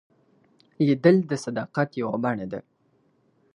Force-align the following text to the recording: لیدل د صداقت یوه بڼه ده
لیدل 0.85 1.15
د 1.29 1.31
صداقت 1.43 1.89
یوه 2.01 2.15
بڼه 2.23 2.45
ده 2.51 2.59